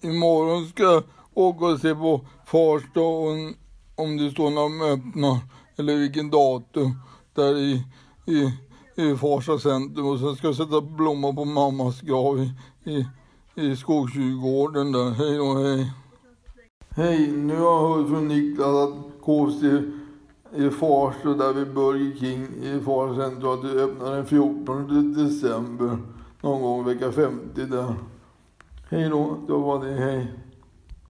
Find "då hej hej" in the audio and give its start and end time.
15.36-17.32